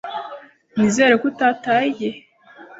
[0.77, 2.19] Nizere ko utataye igihe.